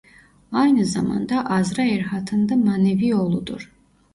[0.51, 3.71] Aynı zamanda Azra Erhat'ın da manevi oğludur.